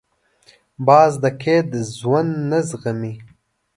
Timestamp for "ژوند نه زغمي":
1.97-3.13